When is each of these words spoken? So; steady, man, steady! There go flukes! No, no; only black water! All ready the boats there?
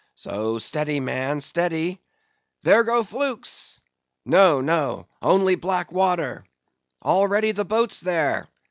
So; 0.15 0.57
steady, 0.57 0.99
man, 0.99 1.41
steady! 1.41 2.01
There 2.63 2.83
go 2.83 3.03
flukes! 3.03 3.81
No, 4.25 4.59
no; 4.59 5.05
only 5.21 5.53
black 5.53 5.91
water! 5.91 6.43
All 7.03 7.27
ready 7.27 7.51
the 7.51 7.65
boats 7.65 7.99
there? 8.01 8.47